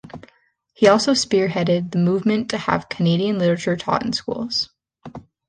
[0.73, 4.71] He also spearheaded the movement to have Canadian literature taught in schools.